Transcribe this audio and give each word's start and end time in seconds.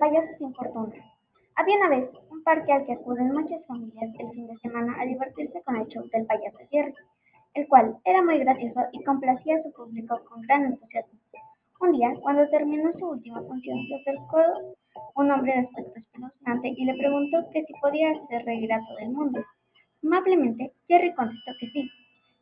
payaso 0.00 0.32
sin. 0.38 0.52
Había 1.56 1.76
una 1.76 1.90
vez 1.90 2.10
un 2.30 2.42
parque 2.42 2.72
al 2.72 2.86
que 2.86 2.94
acuden 2.94 3.32
muchas 3.32 3.64
familias 3.66 4.10
el 4.18 4.30
fin 4.30 4.46
de 4.46 4.56
semana 4.56 4.96
a 4.98 5.04
divertirse 5.04 5.62
con 5.62 5.76
el 5.76 5.86
show 5.88 6.08
del 6.10 6.24
payaso 6.24 6.58
Jerry, 6.70 6.94
el 7.54 7.68
cual 7.68 7.98
era 8.06 8.22
muy 8.22 8.38
gracioso 8.38 8.80
y 8.92 9.04
complacía 9.04 9.56
a 9.56 9.62
su 9.62 9.70
público 9.72 10.18
con 10.24 10.40
gran 10.42 10.64
entusiasmo. 10.64 11.20
Un 11.82 11.92
día, 11.92 12.14
cuando 12.22 12.48
terminó 12.48 12.90
su 12.98 13.10
última 13.10 13.42
función, 13.42 13.78
se 13.88 13.94
acercó 13.96 14.40
un 15.16 15.30
hombre 15.30 15.52
de 15.52 15.60
aspecto 15.60 15.98
espeluznante 15.98 16.68
y 16.68 16.84
le 16.84 16.94
preguntó 16.94 17.50
que 17.52 17.64
si 17.64 17.72
podía 17.80 18.10
hacer 18.10 18.44
reír 18.46 18.72
a 18.72 18.80
todo 18.80 18.98
el 18.98 19.10
mundo. 19.10 19.44
Amablemente, 20.02 20.72
Jerry 20.88 21.14
contestó 21.14 21.52
que 21.60 21.70
sí. 21.70 21.90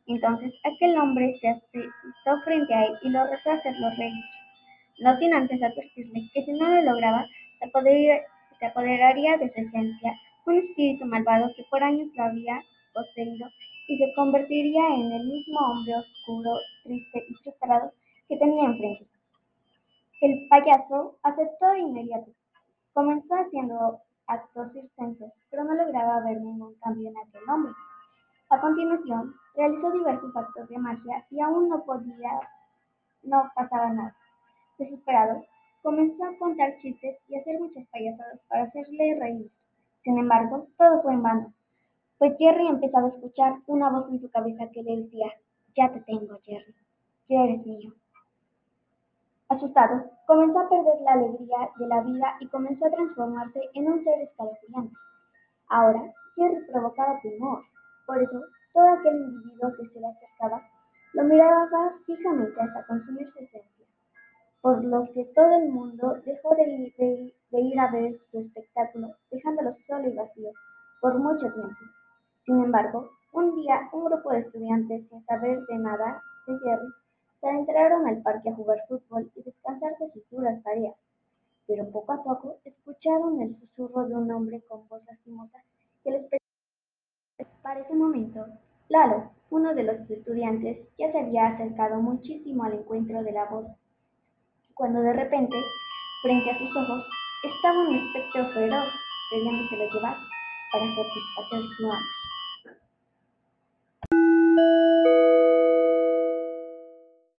Entonces 0.07 0.53
aquel 0.63 0.97
hombre 0.97 1.37
se 1.41 1.49
asustó 1.49 2.41
frente 2.45 2.73
a 2.73 2.85
él 2.85 2.93
y 3.03 3.09
lo 3.09 3.23
retó 3.25 3.51
a 3.51 3.55
hacerlo 3.55 3.89
reír 3.97 4.23
no 4.99 5.17
sin 5.17 5.33
antes 5.33 5.61
advertirle 5.63 6.29
que 6.33 6.43
si 6.43 6.51
no 6.53 6.67
lo 6.67 6.81
lograba, 6.81 7.25
se, 7.59 8.65
apoderaría 8.65 9.37
de 9.37 9.51
su 9.53 9.59
esencia 9.59 10.13
un 10.45 10.57
espíritu 10.57 11.05
malvado 11.05 11.51
que 11.55 11.63
por 11.69 11.83
años 11.83 12.07
lo 12.15 12.23
había 12.23 12.63
poseído 12.93 13.47
y 13.87 13.97
se 13.97 14.13
convertiría 14.15 14.87
en 14.95 15.11
el 15.11 15.25
mismo 15.25 15.59
hombre 15.59 15.95
oscuro, 15.95 16.51
triste 16.83 17.25
y 17.27 17.33
frustrado 17.35 17.91
que 18.27 18.37
tenía 18.37 18.65
enfrente. 18.65 19.07
El 20.21 20.47
payaso 20.49 21.17
aceptó 21.23 21.67
de 21.71 21.79
inmediato. 21.79 22.31
Comenzó 22.93 23.35
haciendo 23.35 23.99
actos 24.27 24.71
circenses, 24.73 25.31
pero 25.49 25.63
no 25.63 25.73
lograba 25.73 26.23
ver 26.25 26.41
ningún 26.41 26.75
cambio 26.75 27.09
en 27.09 27.17
aquel 27.17 27.49
hombre. 27.49 27.73
A 28.49 28.59
continuación, 28.59 29.33
realizó 29.55 29.91
diversos 29.91 30.35
actos 30.35 30.67
de 30.69 30.77
magia 30.77 31.25
y 31.29 31.39
aún 31.39 31.69
no 31.69 31.83
podía, 31.83 32.39
no 33.23 33.49
pasaba 33.55 33.89
nada. 33.89 34.15
Desesperado, 34.77 35.45
comenzó 35.81 36.23
a 36.25 36.37
contar 36.37 36.77
chistes 36.81 37.17
y 37.27 37.37
hacer 37.37 37.59
muchas 37.59 37.87
payasadas 37.87 38.39
para 38.47 38.63
hacerle 38.63 39.17
reír. 39.19 39.51
Sin 40.03 40.17
embargo, 40.17 40.67
todo 40.77 41.01
fue 41.01 41.13
en 41.13 41.23
vano, 41.23 41.53
pues 42.17 42.37
Jerry 42.37 42.67
empezaba 42.67 43.07
a 43.07 43.11
escuchar 43.11 43.55
una 43.67 43.89
voz 43.89 44.09
en 44.11 44.19
su 44.19 44.29
cabeza 44.29 44.69
que 44.73 44.83
le 44.83 45.03
decía, 45.03 45.27
ya 45.75 45.91
te 45.91 46.01
tengo, 46.01 46.39
Jerry, 46.43 46.75
ya 47.29 47.43
eres 47.43 47.65
mío. 47.65 47.93
Asustado, 49.47 50.11
comenzó 50.27 50.59
a 50.59 50.69
perder 50.69 51.01
la 51.01 51.13
alegría 51.13 51.69
de 51.77 51.87
la 51.87 52.01
vida 52.01 52.35
y 52.41 52.47
comenzó 52.47 52.85
a 52.85 52.91
transformarse 52.91 53.61
en 53.73 53.91
un 53.91 54.03
ser 54.03 54.21
escalofriante. 54.21 54.95
Ahora, 55.69 56.13
Jerry 56.35 56.65
provocaba 56.71 57.19
temor, 57.21 57.63
por 58.05 58.21
eso 58.21 58.41
todo 58.73 58.87
aquel 58.89 59.15
individuo 59.15 59.73
que 59.77 59.87
se 59.87 59.99
le 59.99 60.07
acercaba 60.07 60.61
lo 61.13 61.23
miraba 61.23 61.95
fijamente 62.05 62.61
hasta 62.61 62.85
consumir 62.85 63.31
su 63.31 63.39
esencia 63.39 63.68
por 64.61 64.83
lo 64.83 65.05
que 65.13 65.25
todo 65.35 65.55
el 65.55 65.69
mundo 65.69 66.17
dejó 66.25 66.53
de 66.55 67.31
ir, 67.51 67.79
a 67.79 67.91
ver 67.91 68.19
su 68.29 68.39
espectáculo, 68.39 69.15
dejándolo 69.31 69.75
solo 69.87 70.09
y 70.09 70.13
vacío 70.13 70.51
por 71.01 71.17
mucho 71.17 71.51
tiempo. 71.53 71.79
Sin 72.45 72.63
embargo, 72.63 73.09
un 73.31 73.55
día 73.55 73.89
un 73.93 74.05
grupo 74.05 74.31
de 74.31 74.39
estudiantes, 74.39 75.07
sin 75.07 75.25
saber 75.25 75.65
de 75.65 75.77
nada 75.77 76.21
de 76.45 76.59
Jerry, 76.59 76.89
se 77.39 77.47
adentraron 77.47 78.07
al 78.07 78.21
parque 78.21 78.49
a 78.49 78.55
jugar 78.55 78.79
fútbol 78.87 79.31
y 79.35 79.43
descansar 79.43 79.97
de 79.97 80.11
sus 80.11 80.29
duras 80.29 80.61
tareas. 80.63 80.95
Pero 81.65 81.89
poco 81.89 82.11
a 82.11 82.23
poco 82.23 82.57
escucharon 82.65 83.41
el 83.41 83.55
susurro 83.59 84.07
de 84.07 84.15
un 84.15 84.31
hombre 84.31 84.61
con 84.67 84.87
voz 84.89 85.05
lastimosa 85.05 85.63
que 86.03 86.11
les 86.11 86.25
Para 87.61 87.79
ese 87.79 87.93
momento, 87.93 88.45
Lalo, 88.89 89.31
uno 89.51 89.73
de 89.73 89.83
los 89.83 90.09
estudiantes, 90.09 90.79
ya 90.97 91.11
se 91.11 91.19
había 91.19 91.47
acercado 91.47 92.01
muchísimo 92.01 92.63
al 92.63 92.73
encuentro 92.73 93.23
de 93.23 93.31
la 93.31 93.45
voz 93.45 93.67
cuando 94.79 95.01
de 95.01 95.11
repente, 95.11 95.57
frente 96.21 96.49
a 96.49 96.57
sus 96.57 96.69
ojos, 96.73 97.05
estaba 97.43 97.79
un 97.79 97.95
espectro 97.95 98.49
feroz, 98.53 98.87
lo 99.75 99.93
llevar 99.93 100.17
para 100.71 100.85
satisfacer 100.95 101.61
su 101.77 101.91
hambre. 101.91 102.18